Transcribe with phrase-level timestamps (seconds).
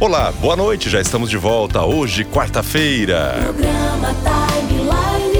[0.00, 1.82] Olá, boa noite, já estamos de volta.
[1.82, 3.32] Hoje, quarta-feira.
[3.42, 4.14] Programa
[4.68, 5.38] Timeline.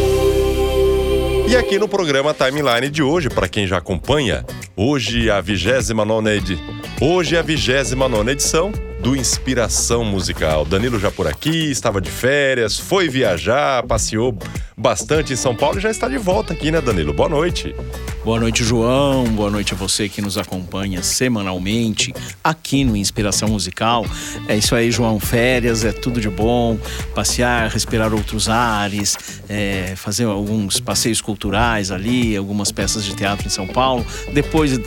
[1.49, 4.45] E aqui no programa Timeline de hoje, para quem já acompanha,
[4.77, 6.59] hoje a 29 edi...
[7.01, 10.65] Hoje é a 29 edição do Inspiração Musical.
[10.65, 14.37] Danilo já por aqui, estava de férias, foi viajar, passeou
[14.77, 17.13] bastante em São Paulo e já está de volta aqui, né, Danilo?
[17.13, 17.77] Boa noite.
[18.29, 19.25] Boa noite, João.
[19.25, 22.13] Boa noite a você que nos acompanha semanalmente
[22.45, 24.05] aqui no Inspiração Musical.
[24.47, 25.19] É isso aí, João.
[25.19, 26.79] Férias é tudo de bom.
[27.15, 29.17] Passear, respirar outros ares,
[29.49, 34.05] é, fazer alguns passeios culturais ali, algumas peças de teatro em São Paulo.
[34.35, 34.79] Depois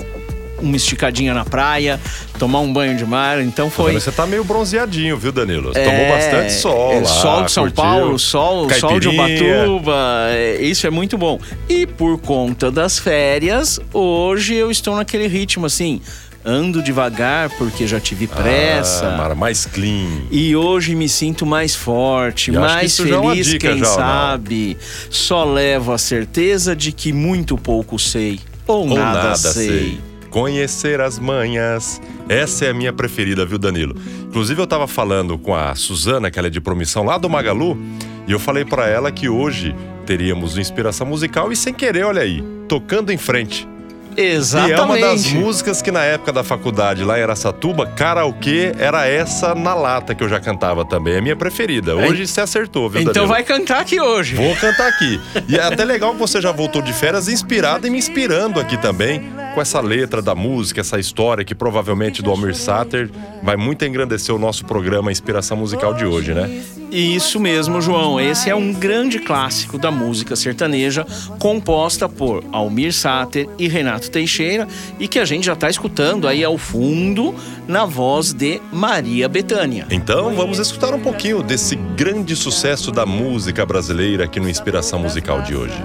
[0.62, 2.00] uma esticadinha na praia,
[2.40, 3.42] tomar um banho de mar.
[3.42, 3.94] Então foi.
[3.94, 5.74] Você tá meio bronzeadinho, viu, Danilo?
[5.74, 7.06] Você É, tomou bastante sol é, lá.
[7.06, 7.84] Sol de São curtiu.
[7.84, 9.08] Paulo, sol, sol de.
[9.10, 10.28] Ubatuba.
[10.30, 11.40] é, Isso é muito bom.
[11.68, 16.02] E por conta das férias, hoje eu estou naquele ritmo assim.
[16.44, 19.10] Ando devagar porque já tive pressa.
[19.10, 20.08] Ah, Mara, mais clean.
[20.32, 23.96] E hoje me sinto mais forte, mais é feliz, dica quem já, não?
[23.96, 24.76] sabe.
[25.12, 28.40] Só levo a certeza de que muito pouco sei.
[28.66, 29.68] Ou, Ou nada, nada sei.
[29.68, 30.00] sei.
[30.32, 32.02] Conhecer as manhas.
[32.28, 33.94] Essa é a minha preferida, viu, Danilo?
[34.24, 37.78] Inclusive, eu tava falando com a Suzana, que ela é de promissão lá do Magalu,
[38.26, 42.42] e eu falei pra ela que hoje teríamos inspiração musical e sem querer, olha aí,
[42.68, 43.68] tocando em frente.
[44.18, 44.78] Exatamente.
[44.78, 49.08] E é uma das músicas que na época da faculdade lá em Aracatuba, karaokê, era
[49.08, 51.16] essa na lata que eu já cantava também.
[51.16, 51.96] É a minha preferida.
[51.96, 53.34] Hoje você acertou, viu, Então Danilo?
[53.34, 54.36] vai cantar aqui hoje.
[54.36, 55.20] Vou cantar aqui.
[55.48, 58.78] E é até legal que você já voltou de férias inspirado e me inspirando aqui
[58.78, 63.10] também com essa letra da música, essa história que provavelmente do Almir Sater
[63.44, 66.50] vai muito engrandecer o nosso programa Inspiração Musical de hoje, né?
[66.92, 68.20] Isso mesmo, João.
[68.20, 71.06] Esse é um grande clássico da música sertaneja,
[71.40, 74.68] composta por Almir Sater e Renato Teixeira,
[75.00, 77.34] e que a gente já está escutando aí ao fundo
[77.66, 79.88] na voz de Maria Bethânia.
[79.90, 85.42] Então vamos escutar um pouquinho desse grande sucesso da música brasileira aqui no Inspiração Musical
[85.42, 85.82] de hoje.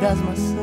[0.00, 0.56] das maçãs.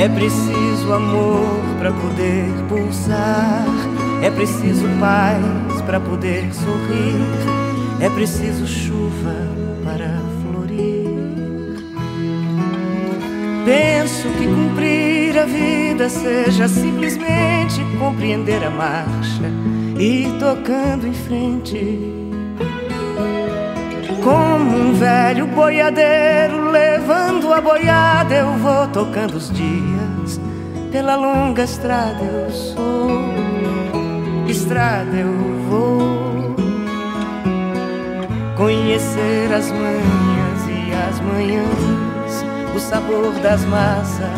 [0.00, 3.66] É preciso amor para poder pulsar.
[4.22, 7.14] É preciso paz para poder sorrir.
[8.00, 9.34] É preciso chuva
[9.84, 11.08] para florir.
[13.64, 19.50] Penso que cumprir a vida seja simplesmente compreender a marcha
[19.98, 22.18] e ir tocando em frente.
[24.22, 30.40] Como um velho boiadeiro levando a boiada, eu vou tocando os dias.
[30.90, 33.37] Pela longa estrada eu sou,
[34.50, 35.32] estrada eu
[35.68, 36.56] vou.
[38.56, 42.44] Conhecer as manhas e as manhãs,
[42.74, 44.28] o sabor das massas.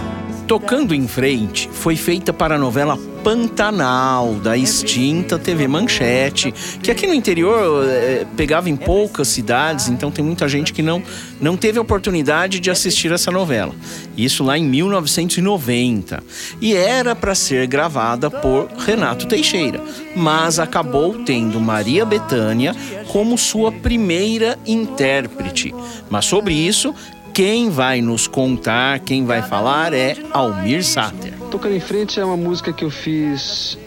[0.46, 7.06] Tocando em Frente foi feita para a novela Pantanal, da extinta TV Manchete, que aqui
[7.06, 11.02] no interior eh, pegava em poucas cidades, então tem muita gente que não,
[11.40, 13.74] não teve oportunidade de assistir essa novela.
[14.16, 16.22] Isso lá em 1990.
[16.60, 19.80] E era para ser gravada por Renato Teixeira,
[20.16, 22.74] mas acabou tendo Maria Bethânia
[23.08, 25.74] como sua primeira intérprete.
[26.08, 26.94] Mas sobre isso,
[27.32, 31.32] quem vai nos contar, quem vai falar é Almir Sater.
[31.50, 33.78] Tocando em Frente é uma música que eu fiz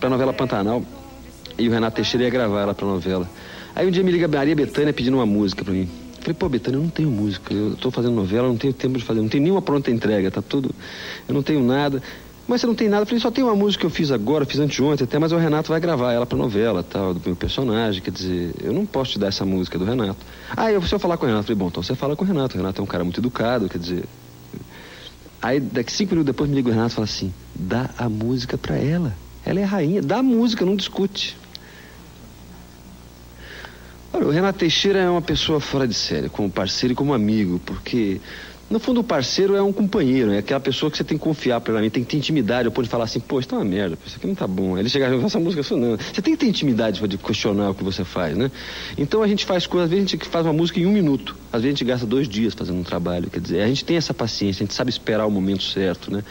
[0.00, 0.82] pra novela Pantanal
[1.58, 3.28] e o Renato Teixeira ia gravar ela pra novela.
[3.74, 5.88] Aí um dia me liga a Maria Bethânia pedindo uma música pra mim.
[6.20, 9.04] Falei, pô, Bethânia, eu não tenho música, eu tô fazendo novela, não tenho tempo de
[9.04, 10.70] fazer, não tenho nenhuma pronta entrega, tá tudo.
[11.26, 12.02] Eu não tenho nada.
[12.48, 13.02] Mas você não tem nada?
[13.02, 15.36] Eu falei, só tem uma música que eu fiz agora, fiz anteontem até, mas o
[15.36, 19.12] Renato vai gravar ela pra novela, tal, do meu personagem, quer dizer, eu não posso
[19.12, 20.16] te dar essa música do Renato.
[20.56, 22.24] Aí eu, se eu falar com o Renato, eu falei, bom, então você fala com
[22.24, 24.04] o Renato, o Renato é um cara muito educado, quer dizer.
[25.42, 28.56] Aí daqui cinco minutos depois me liga o Renato e fala assim, dá a música
[28.56, 29.14] pra ela.
[29.44, 31.36] Ela é rainha, dá a música, não discute.
[34.10, 37.60] Olha, o Renato Teixeira é uma pessoa fora de série, como parceiro e como amigo,
[37.66, 38.22] porque
[38.70, 41.60] no fundo o parceiro é um companheiro, é aquela pessoa que você tem que confiar
[41.60, 44.16] plenamente, tem que ter intimidade, eu pode falar assim, pô, isso tá uma merda, isso
[44.16, 44.74] aqui não tá bom.
[44.74, 45.96] Aí ele chegar e essa música, isso não.
[45.96, 48.50] Você tem que ter intimidade de questionar o que você faz, né?
[48.96, 51.34] Então a gente faz coisas, às vezes a gente faz uma música em um minuto,
[51.52, 53.96] às vezes a gente gasta dois dias fazendo um trabalho, quer dizer, a gente tem
[53.96, 56.22] essa paciência, a gente sabe esperar o momento certo, né?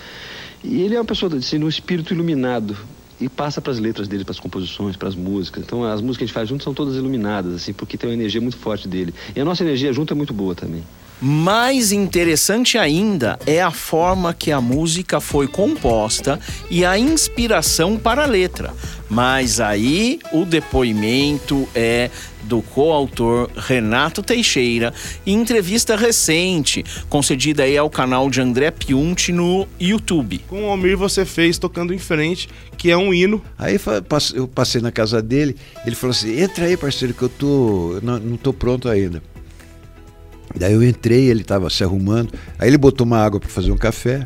[0.63, 2.77] E ele é uma pessoa, assim, um espírito iluminado,
[3.19, 5.63] e passa para as letras dele, para as composições, para as músicas.
[5.63, 8.13] Então as músicas que a gente faz juntos são todas iluminadas, assim, porque tem uma
[8.13, 9.13] energia muito forte dele.
[9.35, 10.83] E a nossa energia junto é muito boa também.
[11.19, 18.23] Mais interessante ainda é a forma que a música foi composta e a inspiração para
[18.23, 18.71] a letra.
[19.09, 22.11] Mas aí o depoimento é
[22.43, 24.93] do coautor Renato Teixeira
[25.25, 30.41] em entrevista recente, concedida aí ao canal de André Piunti no YouTube.
[30.47, 32.47] Com o Almir você fez Tocando em Frente,
[32.77, 33.41] que é um hino.
[33.57, 33.79] Aí
[34.35, 37.99] eu passei na casa dele, ele falou assim: entra aí, parceiro, que eu tô.
[38.03, 39.21] não, não tô pronto ainda.
[40.57, 42.33] Daí eu entrei, ele estava se arrumando.
[42.57, 44.25] Aí ele botou uma água para fazer um café.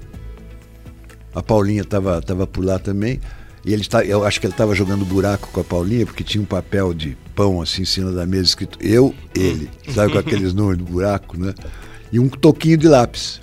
[1.34, 3.20] A Paulinha estava tava por lá também.
[3.64, 6.42] E ele está, eu acho que ele estava jogando buraco com a Paulinha, porque tinha
[6.42, 10.52] um papel de pão assim em cima da mesa escrito eu, ele, sabe, com aqueles
[10.54, 11.54] números do buraco, né?
[12.12, 13.40] E um toquinho de lápis.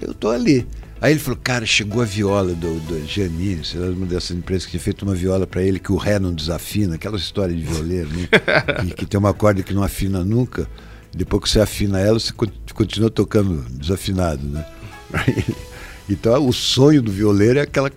[0.00, 0.66] Eu tô ali.
[1.00, 3.62] Aí ele falou, cara, chegou a viola do, do Giannini,
[3.96, 6.96] uma dessas empresas que tinha feito uma viola para ele que o ré não desafina,
[6.96, 8.28] aquela história de violeiro, né?
[8.84, 10.68] que, que tem uma corda que não afina nunca.
[11.14, 12.32] Depois que você afina ela, você
[12.72, 14.64] continua tocando desafinado, né?
[16.08, 17.88] Então o sonho do violeiro é aquela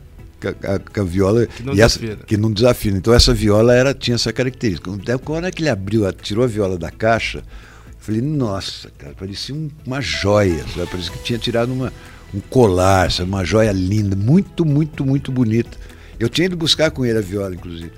[0.47, 2.97] a, a, a viola que não, essa, que não, desafina.
[2.97, 4.91] Então essa viola era tinha essa característica.
[5.23, 7.43] Quando é que ele abriu, tirou a viola da caixa, eu
[7.99, 9.55] falei, nossa, cara, parecia
[9.85, 10.87] uma joia, sabe?
[10.91, 11.91] parecia que tinha tirado uma,
[12.33, 13.29] um colar, sabe?
[13.29, 15.77] uma joia linda, muito, muito, muito bonita.
[16.19, 17.91] Eu tinha ido buscar com ele a viola, inclusive.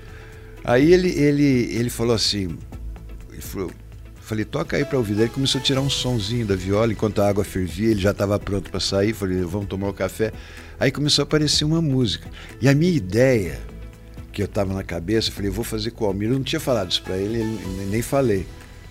[0.64, 2.56] Aí ele, ele, ele falou assim,
[3.32, 3.70] ele falou,
[4.26, 5.14] Falei, toca aí para ouvir.
[5.14, 8.10] Daí ele começou a tirar um sonzinho da viola enquanto a água fervia, ele já
[8.10, 9.12] estava pronto para sair.
[9.12, 10.32] Falei, vamos tomar o um café.
[10.80, 12.28] Aí começou a aparecer uma música.
[12.60, 13.60] E a minha ideia,
[14.32, 16.28] que eu estava na cabeça, falei, vou fazer com o Almir.
[16.28, 17.40] Eu não tinha falado isso para ele,
[17.88, 18.44] nem falei.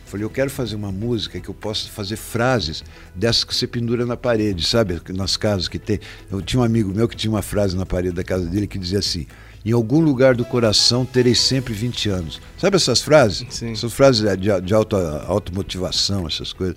[0.05, 2.81] Falei, eu quero fazer uma música que eu possa fazer frases
[3.13, 5.01] dessas que você pendura na parede, sabe?
[5.09, 5.99] Nas casas que tem.
[6.31, 8.79] Eu tinha um amigo meu que tinha uma frase na parede da casa dele que
[8.79, 9.27] dizia assim:
[9.65, 12.41] em algum lugar do coração terei sempre 20 anos.
[12.57, 13.45] Sabe essas frases?
[13.49, 13.71] Sim.
[13.71, 16.75] Essas frases de, de auto, automotivação, essas coisas.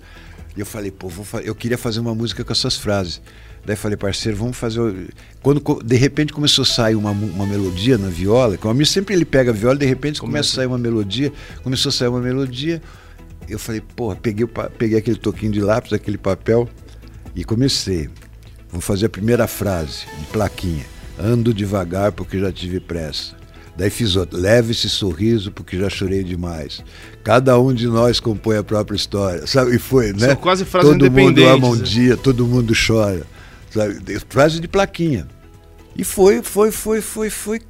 [0.57, 1.07] E eu falei, pô,
[1.43, 3.21] eu queria fazer uma música com essas frases.
[3.63, 5.13] Daí falei, parceiro, vamos fazer.
[5.43, 9.13] Quando de repente começou a sair uma, uma melodia na viola, que o Amir sempre
[9.13, 11.31] ele pega a viola, de repente começa, começa a sair uma melodia,
[11.61, 12.81] começou a sair uma melodia.
[13.47, 14.47] Eu falei, porra, peguei,
[14.77, 16.67] peguei aquele toquinho de lápis, aquele papel
[17.35, 18.09] e comecei.
[18.71, 20.98] Vou fazer a primeira frase de plaquinha.
[21.19, 23.37] Ando devagar porque já tive pressa.
[23.79, 24.37] Daí fiz outro.
[24.37, 26.83] Leve esse sorriso porque já chorei demais.
[27.23, 29.47] Cada um de nós compõe a própria história.
[29.47, 29.75] Sabe?
[29.75, 30.27] E foi, né?
[30.27, 33.23] São quase frases Todo mundo ama um dia, todo mundo chora.
[33.69, 34.19] Sabe?
[34.27, 35.27] Frase de plaquinha.
[35.95, 37.61] E foi, foi, foi, foi, foi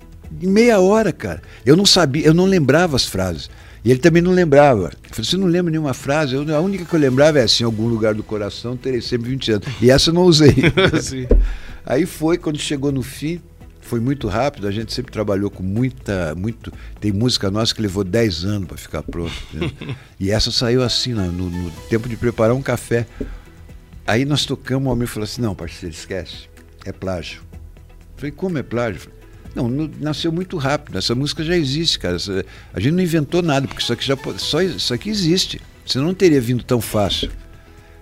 [0.42, 1.42] meia hora, cara.
[1.66, 3.50] Eu não sabia, eu não lembrava as frases.
[3.84, 4.92] E ele também não lembrava.
[5.04, 6.36] Eu falei, você não lembra nenhuma frase?
[6.36, 9.30] Eu, a única que eu lembrava é assim, em algum lugar do coração terei sempre
[9.30, 9.68] 20 anos.
[9.82, 10.56] E essa eu não usei.
[11.90, 13.42] Aí foi, quando chegou no fim,
[13.82, 16.36] foi muito rápido, a gente sempre trabalhou com muita.
[16.36, 16.72] muito
[17.02, 19.34] Tem música nossa que levou 10 anos para ficar pronta.
[19.52, 19.96] Né?
[20.20, 23.08] e essa saiu assim, no, no, tempo de preparar um café.
[24.06, 26.48] Aí nós tocamos, o homem falou assim: não, parceiro, esquece,
[26.86, 27.42] é plágio.
[27.42, 29.02] Eu falei, como é plágio?
[29.02, 29.20] Falei,
[29.56, 31.00] não, no, nasceu muito rápido.
[31.00, 32.18] Essa música já existe, cara.
[32.18, 35.60] Essa, a gente não inventou nada, porque isso aqui já só isso aqui existe.
[35.88, 37.32] Senão não teria vindo tão fácil.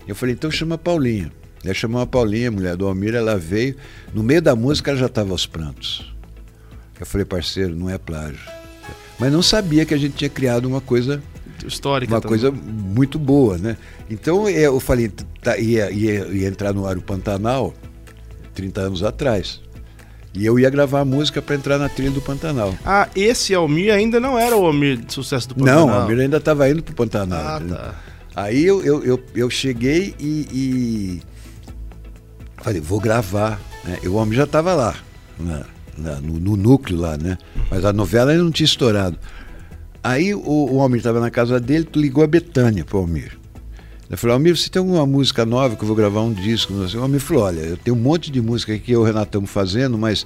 [0.06, 1.32] Eu falei, então chama Paulinha.
[1.66, 3.76] Aí chamou a Paulinha, a mulher do Almir, ela veio.
[4.14, 6.14] No meio da música ela já estava aos prantos.
[7.00, 8.40] Eu falei, parceiro, não é plágio.
[9.20, 11.22] Mas não sabia que a gente tinha criado uma coisa
[11.66, 12.14] histórica.
[12.14, 12.40] Uma também.
[12.40, 13.78] coisa muito boa, né?
[14.10, 15.12] Então eu falei,
[15.42, 17.74] tá, ia, ia, ia entrar no ar o Pantanal
[18.54, 19.62] 30 anos atrás.
[20.34, 22.76] E eu ia gravar a música para entrar na trilha do Pantanal.
[22.86, 25.88] Ah, esse Almir ainda não era o Almir de sucesso do Pantanal?
[25.88, 27.40] Não, o Almir ainda estava indo pro Pantanal.
[27.40, 27.96] Ah, tá.
[28.36, 31.22] Aí eu, eu, eu, eu cheguei e, e,
[32.68, 33.60] falei, vou gravar.
[33.86, 34.00] Né?
[34.06, 34.96] o homem já estava lá,
[35.40, 35.66] na,
[35.98, 37.38] na, no, no, núcleo lá, né?
[37.72, 39.18] Mas a novela ainda não tinha estourado.
[40.04, 43.38] Aí o, o homem estava na casa dele, ligou a Betânia para o Almir.
[44.10, 46.74] Ele falou, Almir, você tem alguma música nova que eu vou gravar um disco?
[46.74, 49.28] O Almir falou, olha, eu tenho um monte de música que eu e o Renato
[49.28, 50.26] estamos fazendo, mas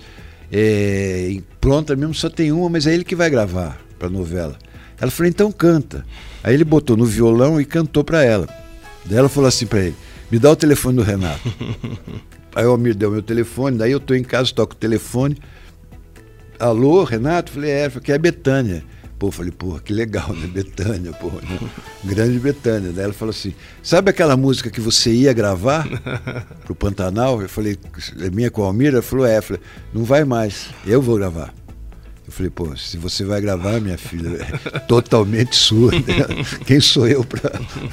[0.51, 4.57] é, pronta mesmo só tem uma, mas é ele que vai gravar para a novela.
[5.00, 6.05] Ela falou, então canta.
[6.43, 8.48] Aí ele botou no violão e cantou para ela.
[9.05, 9.95] Daí ela falou assim para ele,
[10.31, 11.41] me dá o telefone do Renato.
[12.55, 15.38] Aí o Almir deu meu telefone, daí eu tô em casa, toco o telefone.
[16.59, 17.51] Alô, Renato?
[17.51, 18.83] Falei, é, que é Betânia.
[19.17, 20.47] Pô, falei, porra, que legal, né?
[20.47, 21.59] Betânia, porra, né?
[22.03, 22.91] grande Betânia.
[22.91, 25.88] Daí ela falou assim: sabe aquela música que você ia gravar
[26.65, 27.39] pro Pantanal?
[27.39, 27.77] Eu falei,
[28.19, 28.95] é minha com a Almira?
[28.95, 29.38] Ela falou, é.
[29.38, 29.61] Eu falei,
[29.93, 31.53] não vai mais, eu vou gravar.
[32.31, 34.38] Eu falei, pô, se você vai gravar, minha filha,
[34.73, 35.91] é totalmente sua.
[35.91, 36.01] Né?
[36.65, 37.50] Quem sou eu para.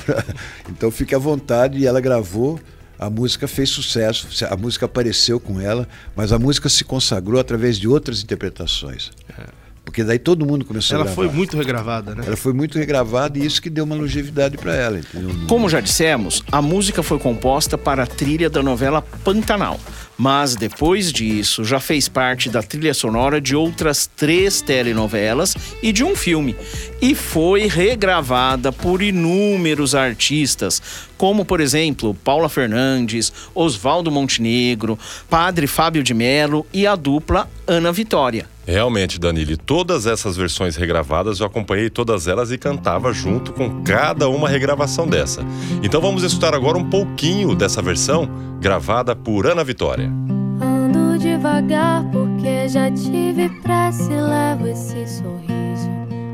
[0.06, 0.24] Pra...
[0.70, 1.78] Então fique à vontade.
[1.78, 2.60] E ela gravou,
[2.96, 7.76] a música fez sucesso, a música apareceu com ela, mas a música se consagrou através
[7.78, 9.10] de outras interpretações.
[9.36, 11.36] É Porque daí todo mundo começou Ela a foi gravar.
[11.38, 12.24] muito regravada, né?
[12.26, 15.30] Ela foi muito regravada e isso que deu uma longevidade para ela, entendeu?
[15.48, 19.80] Como já dissemos, a música foi composta para a trilha da novela Pantanal.
[20.14, 26.04] Mas depois disso, já fez parte da trilha sonora de outras três telenovelas e de
[26.04, 26.54] um filme.
[27.00, 30.82] E foi regravada por inúmeros artistas,
[31.16, 34.98] como, por exemplo, Paula Fernandes, Oswaldo Montenegro,
[35.30, 38.46] Padre Fábio de Melo e a dupla Ana Vitória.
[38.68, 44.28] Realmente, Danilo, todas essas versões regravadas eu acompanhei todas elas e cantava junto com cada
[44.28, 45.40] uma regravação dessa.
[45.82, 48.28] Então vamos escutar agora um pouquinho dessa versão
[48.60, 50.12] gravada por Ana Vitória.
[50.60, 55.90] Ando devagar porque já tive pressa e levo esse sorriso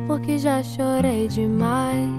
[0.09, 2.11] porque já chorei demais.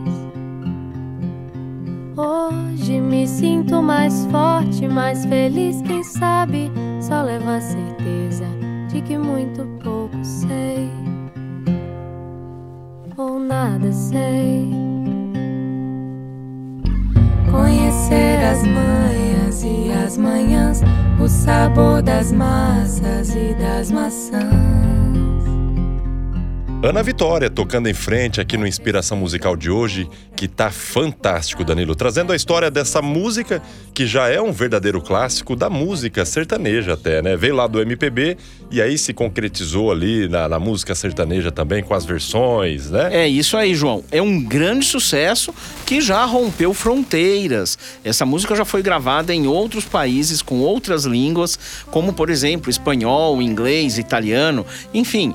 [2.15, 8.54] Hoje me sinto mais forte, mais feliz, quem sabe só levo a certeza
[8.95, 10.89] de que muito pouco sei
[13.17, 14.71] ou nada sei.
[17.51, 20.81] Conhecer as manhas e as manhãs,
[21.21, 25.24] o sabor das massas e das maçãs.
[26.83, 31.95] Ana Vitória tocando em frente aqui no Inspiração Musical de hoje, que tá fantástico, Danilo,
[31.95, 37.23] trazendo a história dessa música que já é um verdadeiro clássico da música sertaneja até,
[37.23, 37.35] né?
[37.35, 38.37] Veio lá do MPB
[38.69, 43.09] e aí se concretizou ali na, na música sertaneja também com as versões, né?
[43.11, 44.03] É isso aí, João.
[44.11, 45.55] É um grande sucesso
[45.87, 47.79] que já rompeu fronteiras.
[48.03, 51.57] Essa música já foi gravada em outros países com outras línguas,
[51.89, 55.33] como por exemplo espanhol, inglês, italiano, enfim.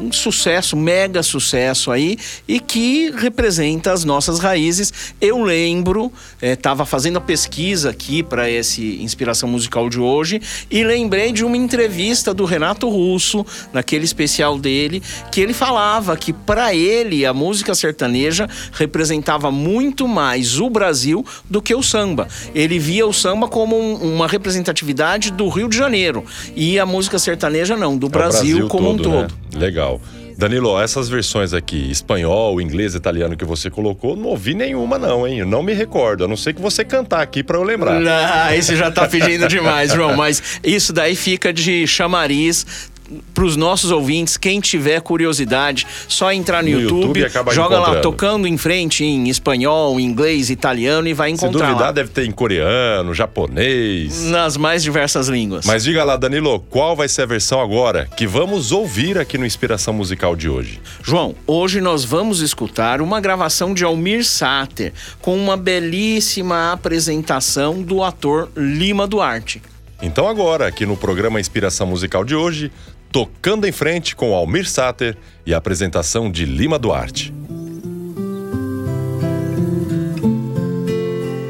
[0.00, 4.92] Um sucesso, mega sucesso aí, e que representa as nossas raízes.
[5.20, 10.40] Eu lembro, estava fazendo a pesquisa aqui para esse Inspiração Musical de hoje,
[10.70, 15.02] e lembrei de uma entrevista do Renato Russo, naquele especial dele,
[15.32, 21.60] que ele falava que para ele a música sertaneja representava muito mais o Brasil do
[21.60, 22.28] que o samba.
[22.54, 26.24] Ele via o samba como um- uma representatividade do Rio de Janeiro,
[26.54, 29.28] e a música sertaneja não, do É o Brasil, como um né?
[29.54, 30.00] Legal.
[30.38, 35.40] Danilo, essas versões aqui, espanhol, inglês, italiano que você colocou, não ouvi nenhuma não, hein?
[35.40, 38.00] Eu não me recordo, a não ser que você cantar aqui pra eu lembrar.
[38.06, 40.16] Ah, esse já tá pedindo demais, João.
[40.16, 42.88] Mas isso daí fica de chamariz
[43.34, 44.36] pros nossos ouvintes.
[44.36, 49.28] Quem tiver curiosidade, só entrar no, No YouTube, YouTube joga lá tocando em frente em
[49.28, 54.24] espanhol, inglês, italiano e vai Se encontrar duvidar, lá, deve ter em coreano, japonês.
[54.24, 55.64] nas mais diversas línguas.
[55.66, 59.46] Mas diga lá, Danilo, qual vai ser a versão agora que vamos ouvir aqui no
[59.46, 60.80] Inspiração Musical de hoje?
[61.02, 68.02] João, hoje nós vamos escutar uma gravação de Almir Sater com uma belíssima apresentação do
[68.02, 69.62] ator Lima Duarte.
[70.00, 72.70] Então agora, aqui no programa Inspiração Musical de hoje,
[73.10, 77.32] tocando em frente com Almir Sater e a apresentação de Lima Duarte.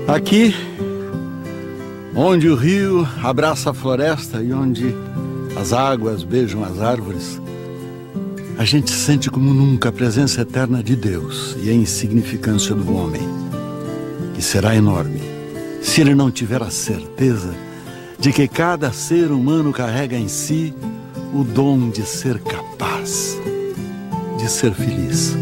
[0.07, 0.55] Aqui,
[2.15, 4.95] onde o rio abraça a floresta e onde
[5.57, 7.41] as águas beijam as árvores,
[8.57, 13.23] a gente sente como nunca a presença eterna de Deus e a insignificância do homem,
[14.35, 15.21] que será enorme
[15.83, 17.55] se ele não tiver a certeza
[18.19, 20.75] de que cada ser humano carrega em si
[21.33, 23.39] o dom de ser capaz
[24.39, 25.37] de ser feliz.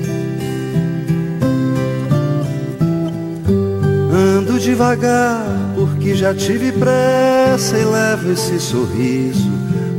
[4.13, 9.51] Ando devagar porque já tive pressa e levo esse sorriso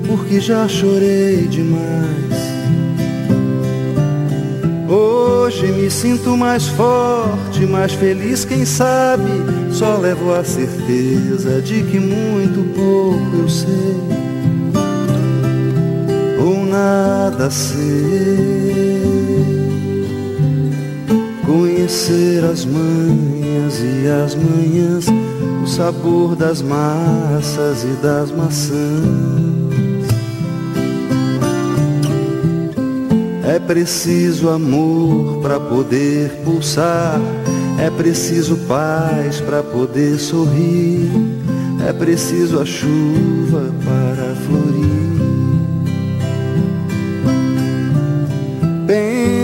[0.08, 2.08] porque já chorei demais.
[4.90, 9.30] Hoje me sinto mais forte, mais feliz, quem sabe
[9.72, 14.27] só levo a certeza de que muito pouco eu sei
[16.78, 17.88] nada sei.
[21.46, 25.06] Conhecer as manhas e as manhãs,
[25.64, 28.78] o sabor das massas e das maçãs.
[33.44, 37.20] É preciso amor para poder pulsar,
[37.80, 41.10] é preciso paz para poder sorrir,
[41.88, 44.97] é preciso a chuva para florir.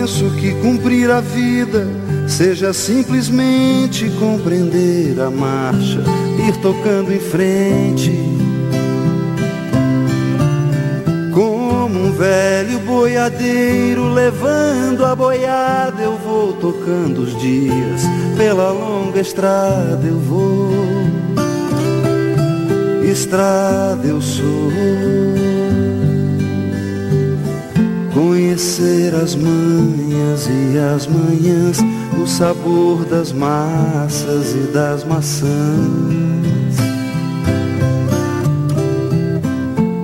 [0.04, 1.88] Penso que cumprir a vida
[2.28, 6.04] seja simplesmente compreender a marcha,
[6.46, 8.12] ir tocando em frente.
[11.34, 18.02] Como um velho boiadeiro levando a boiada, eu vou tocando os dias.
[18.38, 20.70] Pela longa estrada eu vou,
[23.10, 25.23] estrada eu sou.
[28.26, 31.80] Conhecer as manhas e as manhãs,
[32.18, 35.52] o sabor das massas e das maçãs.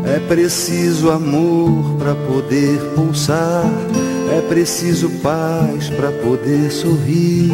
[0.05, 3.63] É preciso amor para poder pulsar,
[4.37, 7.53] é preciso paz para poder sorrir,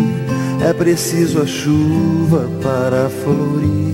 [0.67, 3.93] é preciso a chuva para florir.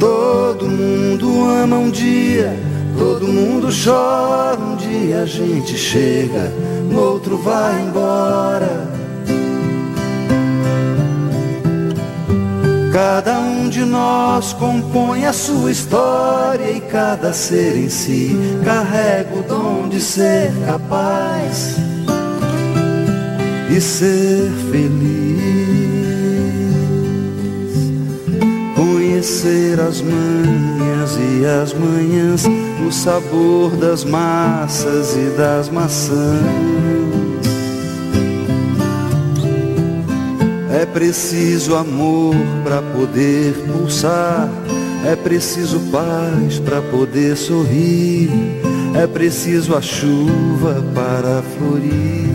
[0.00, 2.65] Todo mundo ama um dia,
[2.98, 4.58] todo mundo chora.
[4.58, 6.52] Um dia a gente chega,
[6.90, 8.96] no outro vai embora.
[12.92, 18.34] Cada um de nós compõe a sua história e cada ser em si
[18.64, 21.76] carrega o dom de ser capaz
[23.70, 25.36] e ser feliz.
[28.74, 32.44] Conhecer as manhas e as manhãs,
[32.84, 36.76] o sabor das massas e das maçãs.
[40.70, 44.48] É preciso amor para poder pulsar,
[45.06, 48.30] é preciso paz para poder sorrir,
[48.94, 52.26] é preciso a chuva para florir.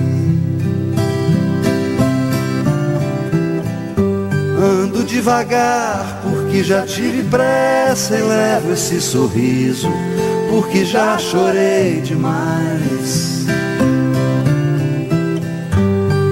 [4.59, 9.89] Ando devagar porque já tive pressa e levo esse sorriso
[10.51, 13.45] porque já chorei demais.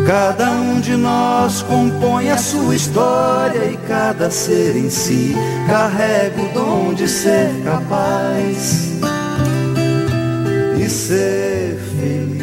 [0.06, 5.34] Cada um de nós compõe a sua história e cada ser em si
[5.68, 8.92] carrega o dom de ser capaz
[10.78, 12.40] e ser feliz.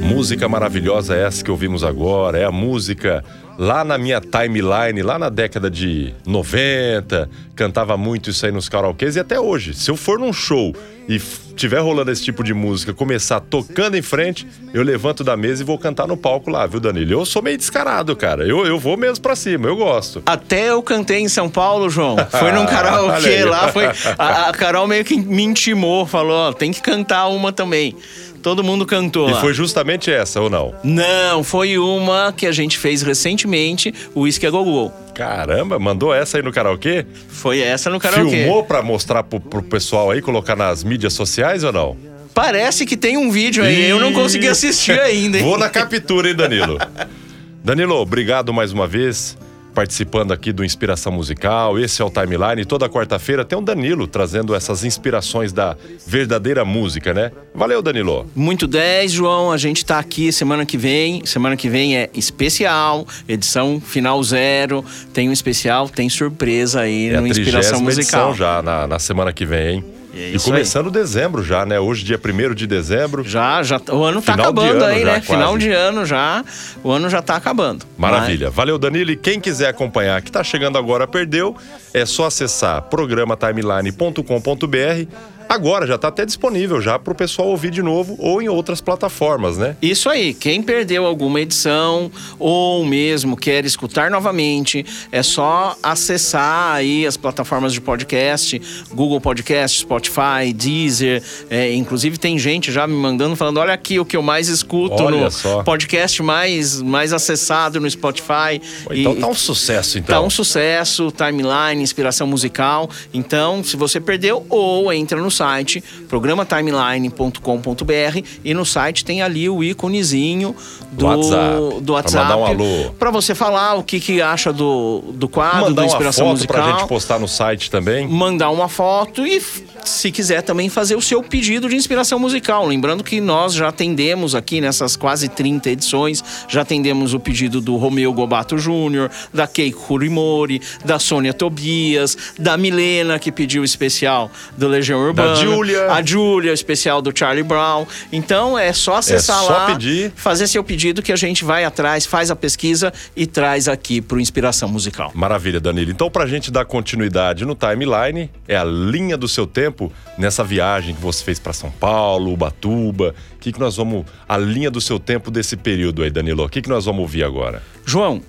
[0.00, 3.22] Música maravilhosa essa que ouvimos agora, é a música
[3.60, 9.16] lá na minha timeline, lá na década de 90, cantava muito isso aí nos karaokês
[9.16, 9.74] e até hoje.
[9.74, 10.74] Se eu for num show
[11.06, 11.20] e
[11.54, 15.66] tiver rolando esse tipo de música, começar tocando em frente, eu levanto da mesa e
[15.66, 17.12] vou cantar no palco lá, viu, Danilo?
[17.12, 18.46] Eu sou meio descarado, cara.
[18.46, 20.22] Eu, eu vou mesmo pra cima, eu gosto.
[20.24, 22.16] Até eu cantei em São Paulo, João.
[22.32, 23.84] Foi num karaokê lá, foi.
[24.16, 27.94] A, a, Carol meio que me intimou, falou: ó, tem que cantar uma também.
[28.42, 29.40] Todo mundo cantou e lá.
[29.40, 30.74] foi justamente essa, ou não?
[30.82, 34.90] Não, foi uma que a gente fez recentemente, o Whisky a Gogô.
[35.14, 37.04] Caramba, mandou essa aí no karaokê?
[37.28, 38.30] Foi essa no karaokê.
[38.30, 41.96] Filmou pra mostrar pro, pro pessoal aí, colocar nas mídias sociais ou não?
[42.32, 45.38] Parece que tem um vídeo aí, eu não consegui assistir ainda.
[45.38, 45.44] Hein?
[45.44, 46.78] Vou na captura, hein, Danilo?
[47.62, 49.36] Danilo, obrigado mais uma vez
[49.74, 51.78] participando aqui do Inspiração Musical.
[51.78, 52.64] Esse é o Timeline.
[52.64, 57.30] Toda quarta-feira tem o Danilo trazendo essas inspirações da verdadeira música, né?
[57.54, 58.26] Valeu, Danilo.
[58.34, 59.52] Muito 10, João.
[59.52, 61.24] A gente tá aqui semana que vem.
[61.24, 64.84] Semana que vem é especial, edição final zero.
[65.12, 68.30] Tem um especial, tem surpresa aí é no Inspiração Musical.
[68.30, 69.84] edição já na, na semana que vem, hein?
[70.14, 70.92] É e começando aí.
[70.92, 71.78] dezembro já, né?
[71.78, 73.24] Hoje, dia 1 de dezembro.
[73.24, 73.80] Já, já.
[73.90, 75.14] O ano tá acabando aí, né?
[75.14, 75.26] Quase.
[75.26, 76.44] Final de ano já.
[76.82, 77.86] O ano já tá acabando.
[77.96, 78.48] Maravilha.
[78.48, 78.56] Mas...
[78.56, 79.10] Valeu, Danilo.
[79.10, 81.56] E quem quiser acompanhar, que tá chegando agora, perdeu,
[81.94, 85.08] é só acessar programatimeline.com.br
[85.50, 88.80] Agora já está até disponível já para o pessoal ouvir de novo ou em outras
[88.80, 89.76] plataformas, né?
[89.82, 90.32] Isso aí.
[90.32, 92.08] Quem perdeu alguma edição
[92.38, 98.62] ou mesmo quer escutar novamente, é só acessar aí as plataformas de podcast,
[98.94, 101.20] Google Podcast, Spotify, Deezer.
[101.50, 105.02] É, inclusive tem gente já me mandando falando, olha aqui o que eu mais escuto
[105.02, 105.64] olha no só.
[105.64, 108.62] podcast mais mais acessado no Spotify.
[108.88, 110.14] Então e, tá um sucesso então.
[110.14, 112.88] Tá um sucesso, timeline, inspiração musical.
[113.12, 119.64] Então, se você perdeu ou entra no site programatimeline.com.br e no site tem ali o
[119.64, 120.54] íconezinho
[120.92, 125.70] do WhatsApp, do WhatsApp um para você falar o que, que acha do, do quadro,
[125.70, 126.62] mandar da inspiração uma foto musical.
[126.62, 128.06] pra gente postar no site também.
[128.06, 129.40] Mandar uma foto e
[129.84, 132.66] se quiser também fazer o seu pedido de inspiração musical.
[132.66, 137.76] Lembrando que nós já atendemos aqui nessas quase 30 edições, já atendemos o pedido do
[137.76, 144.30] Romeu Gobato Júnior, da Keiko Hurimori, da Sônia Tobias, da Milena, que pediu o especial
[144.56, 145.34] do Legião Urbana.
[145.34, 145.92] Da Júlia.
[145.92, 147.86] A Júlia, o especial do Charlie Brown.
[148.12, 150.12] Então é só acessar é só lá, pedir.
[150.14, 154.20] fazer seu pedido que a gente vai atrás, faz a pesquisa e traz aqui pro
[154.20, 155.12] Inspiração Musical.
[155.14, 155.90] Maravilha, Danilo.
[155.90, 159.69] Então, pra gente dar continuidade no timeline, é a linha do seu tempo
[160.16, 163.14] nessa viagem que você fez para São Paulo, Ubatuba.
[163.34, 164.04] O que, que nós vamos.
[164.28, 166.44] A linha do seu tempo desse período aí, Danilo.
[166.44, 167.62] O que, que nós vamos ouvir agora?
[167.84, 168.22] João,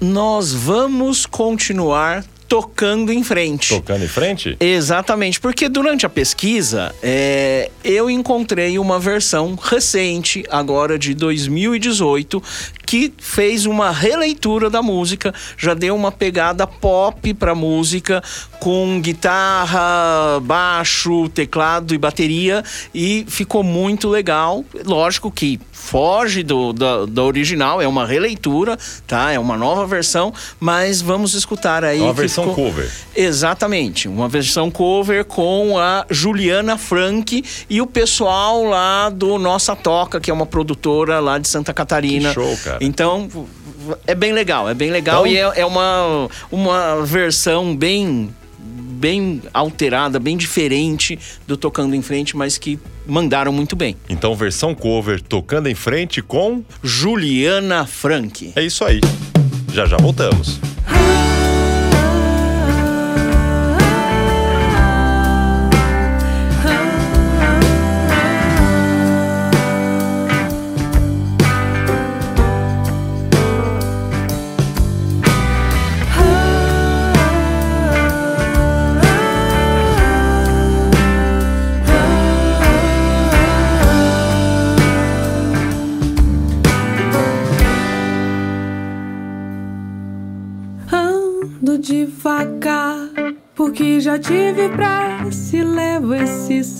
[0.00, 3.68] nós vamos continuar tocando em frente.
[3.68, 4.56] Tocando em frente?
[4.58, 12.42] Exatamente, porque durante a pesquisa é, eu encontrei uma versão recente, agora de 2018,
[12.88, 18.22] que fez uma releitura da música, já deu uma pegada pop pra música,
[18.60, 24.64] com guitarra, baixo, teclado e bateria, e ficou muito legal.
[24.86, 29.32] Lógico que foge do, da, da original, é uma releitura, tá?
[29.32, 32.00] É uma nova versão, mas vamos escutar aí.
[32.00, 32.90] É uma versão ficou- cover.
[33.14, 40.18] Exatamente, uma versão cover com a Juliana Frank e o pessoal lá do Nossa Toca,
[40.20, 42.30] que é uma produtora lá de Santa Catarina.
[42.30, 42.77] Que show, cara.
[42.80, 43.28] Então,
[44.06, 48.30] é bem legal, é bem legal Então- e é, é uma, uma versão bem
[48.98, 53.94] bem alterada, bem diferente do Tocando em Frente, mas que mandaram muito bem.
[54.08, 56.64] Então, versão cover tocando em frente com.
[56.82, 58.52] Juliana Frank.
[58.56, 59.00] É isso aí.
[59.72, 60.58] Já já voltamos.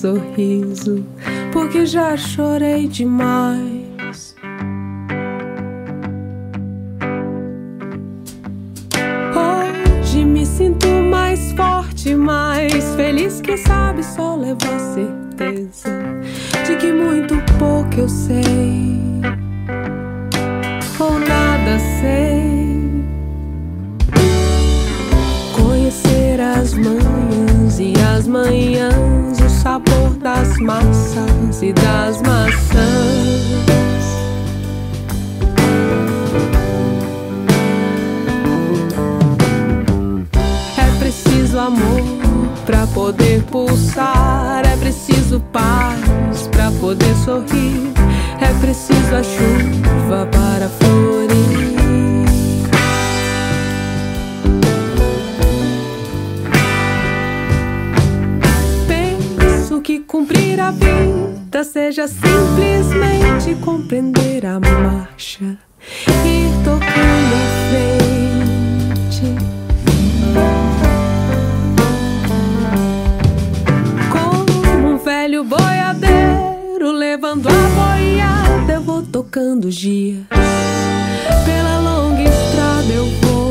[0.01, 1.05] Sorriso,
[1.53, 4.37] porque já chorei demais.
[9.35, 15.91] Hoje me sinto mais forte, mais feliz, quem sabe só levo a certeza
[16.65, 19.01] de que muito pouco eu sei,
[21.01, 22.79] ou nada sei.
[25.57, 28.98] Conhecer as manhãs e as manhãs,
[30.29, 32.53] das massas e das maçãs.
[40.77, 42.03] É preciso amor
[42.67, 47.91] pra poder pulsar, é preciso paz pra poder sorrir,
[48.39, 51.08] é preciso a chuva para florir.
[60.09, 65.45] Cumprir a vida seja simplesmente compreender a marcha,
[66.25, 69.37] ir tocando à frente.
[74.11, 80.25] Como um velho boiadeiro levando a boiada, eu vou tocando os dias.
[81.45, 83.48] Pela longa estrada eu vou,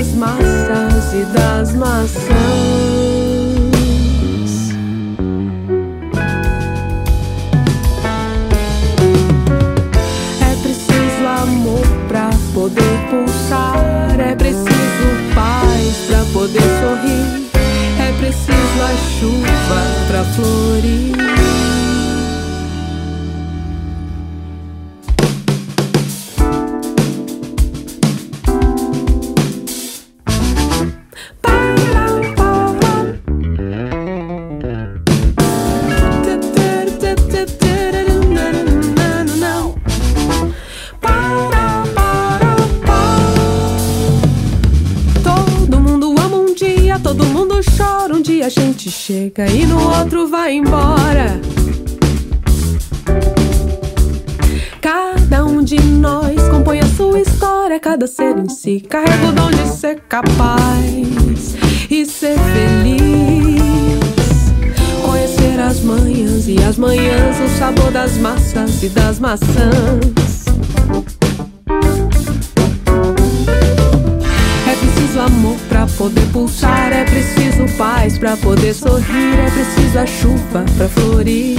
[0.00, 2.30] das massas e das maçãs.
[10.40, 14.64] É preciso amor pra poder pulsar, é preciso
[15.34, 17.50] paz pra poder sorrir,
[18.00, 21.69] é preciso a chuva pra florir.
[49.10, 51.40] Chega e no outro vai embora.
[54.80, 59.50] Cada um de nós compõe a sua história, cada ser em si carrega o dom
[59.50, 61.56] de ser capaz
[61.90, 63.60] e ser feliz.
[65.04, 70.44] Conhecer as manhãs e as manhãs, o sabor das massas e das maçãs.
[74.68, 75.59] É preciso amor
[76.00, 81.58] poder pulsar, é preciso paz pra poder sorrir, é preciso a chuva pra florir.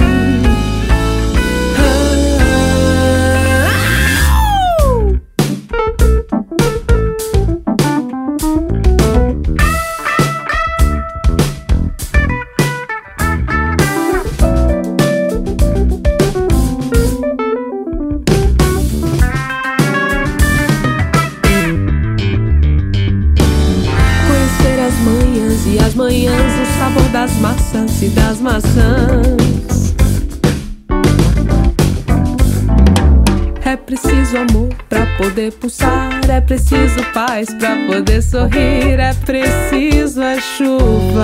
[35.62, 41.22] Pulsar, é preciso paz pra poder sorrir, é preciso a chuva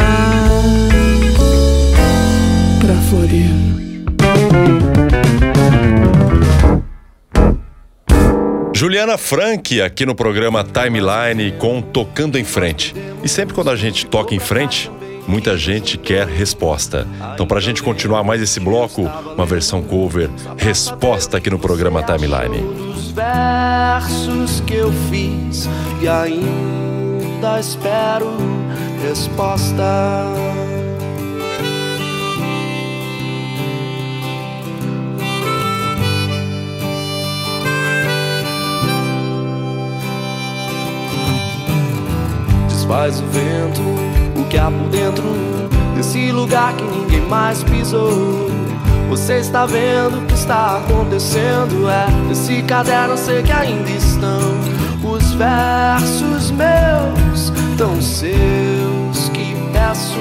[2.80, 3.50] pra florir.
[8.72, 12.94] Juliana Frank aqui no programa Timeline com Tocando em Frente.
[13.24, 14.88] E sempre quando a gente toca em frente,
[15.26, 17.04] muita gente quer resposta.
[17.34, 19.02] Então, para a gente continuar mais esse bloco,
[19.34, 22.87] uma versão cover, resposta aqui no programa Timeline.
[23.18, 25.68] Os versos que eu fiz
[26.00, 28.28] e ainda espero
[29.02, 30.24] resposta.
[42.68, 43.80] Desfaz o vento,
[44.40, 45.24] o que há por dentro
[45.96, 48.48] desse lugar que ninguém mais pisou.
[49.08, 51.88] Você está vendo o que está acontecendo?
[51.88, 54.38] É nesse caderno, sei que ainda estão
[55.02, 60.18] os versos meus, tão seus que peço.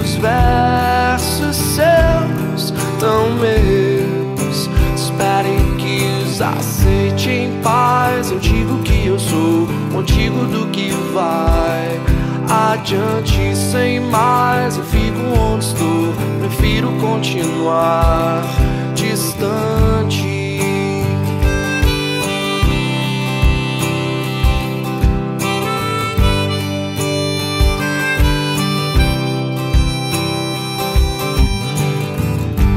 [0.00, 4.70] Os versos seus, tão meus.
[4.96, 8.30] Esperem que os aceite em paz.
[8.30, 12.19] Eu digo que eu sou contigo do que vai
[12.50, 14.76] adiante sem mais.
[14.76, 18.42] Eu fico onde estou, prefiro continuar
[18.94, 20.40] distante.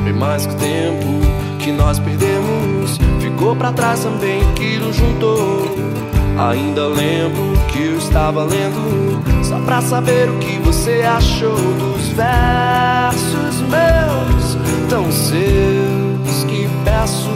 [0.04, 5.64] Bem mais que o tempo que nós perdemos ficou pra trás também que nos juntou.
[6.38, 13.62] Ainda lembro que eu estava lendo só pra saber o que você achou dos versos
[13.70, 14.58] meus,
[14.90, 17.30] tão seus que peço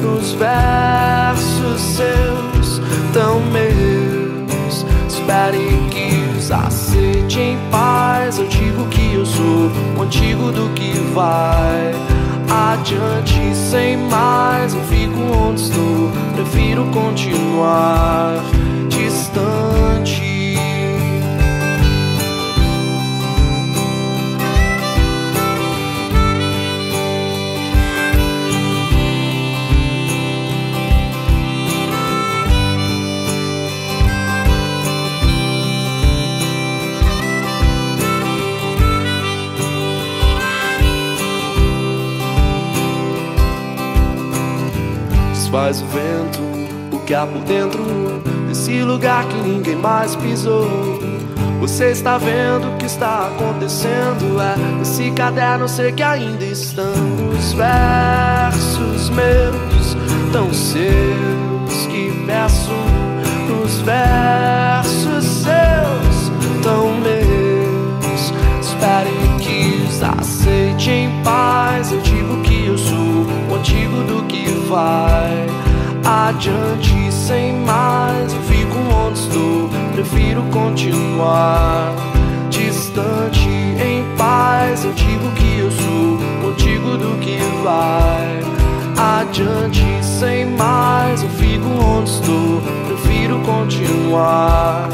[0.00, 2.80] nos versos seus,
[3.12, 4.86] tão meus.
[5.08, 8.38] Espere que os aceite em paz.
[8.38, 11.92] Eu digo que eu sou contigo do que vai
[12.72, 14.74] adiante sem mais.
[14.74, 18.42] Eu fico onde estou, prefiro continuar
[18.88, 20.31] distante.
[45.72, 47.82] O vento, o que há por dentro
[48.46, 50.68] desse lugar que ninguém mais pisou.
[51.60, 54.38] Você está vendo o que está acontecendo?
[54.38, 56.92] É nesse caderno, sei que ainda estão
[57.34, 59.96] os versos meus,
[60.30, 62.70] tão seus que peço
[63.48, 66.32] nos versos seus,
[66.62, 68.34] tão meus.
[68.60, 71.92] Esperem que os aceite em paz.
[71.92, 74.41] Eu digo que eu sou contigo do que
[74.72, 75.46] vai
[76.04, 78.32] adiante sem mais.
[78.32, 81.94] Eu fico onde estou, prefiro continuar
[82.48, 84.84] distante em paz.
[84.84, 88.40] Eu digo que eu sou contigo do que vai
[89.20, 91.22] adiante sem mais.
[91.22, 94.88] Eu fico onde estou, prefiro continuar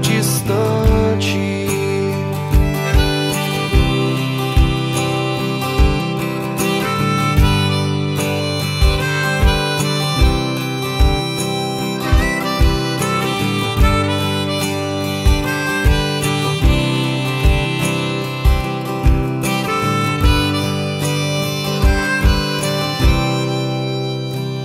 [0.00, 1.67] distante.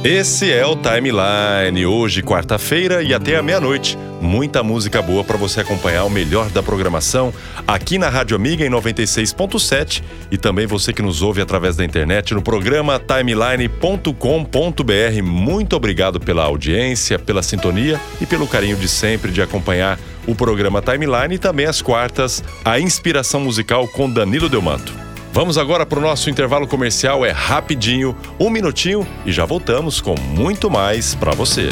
[0.03, 3.97] Esse é o Timeline, hoje, quarta-feira e até a meia-noite.
[4.19, 7.33] Muita música boa para você acompanhar o melhor da programação
[7.65, 12.33] aqui na Rádio Amiga em 96.7 e também você que nos ouve através da internet
[12.33, 15.23] no programa timeline.com.br.
[15.23, 20.81] Muito obrigado pela audiência, pela sintonia e pelo carinho de sempre de acompanhar o programa
[20.81, 25.12] Timeline e também às quartas, a inspiração musical com Danilo Delmanto.
[25.33, 30.13] Vamos agora para o nosso intervalo comercial, é rapidinho, um minutinho e já voltamos com
[30.15, 31.69] muito mais para você.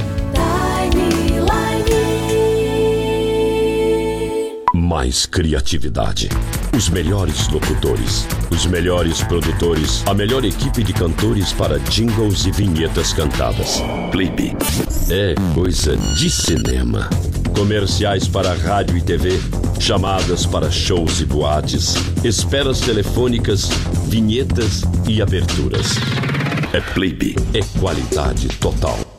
[4.73, 6.27] Mais criatividade.
[6.75, 13.13] Os melhores locutores, os melhores produtores, a melhor equipe de cantores para jingles e vinhetas
[13.13, 13.79] cantadas.
[14.11, 14.57] Clipe.
[15.07, 17.07] É coisa de cinema.
[17.55, 19.39] Comerciais para rádio e TV,
[19.79, 23.69] chamadas para shows e boates, esperas telefônicas,
[24.07, 25.87] vinhetas e aberturas.
[26.73, 29.10] É Playbe, é qualidade total.